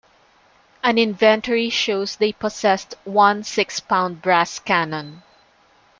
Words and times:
An 0.83 0.97
inventory 0.97 1.69
shows 1.69 2.15
they 2.15 2.31
possessed 2.33 2.95
one 3.03 3.43
six 3.43 3.79
pound 3.79 4.23
brass 4.23 4.57
cannon. 4.57 5.21